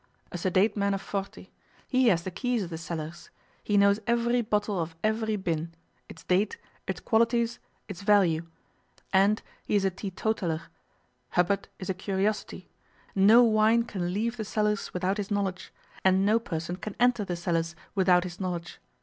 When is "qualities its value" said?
6.99-8.47